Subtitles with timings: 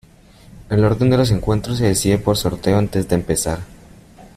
[0.71, 3.59] El orden de los encuentros se decide por sorteo antes de empezar.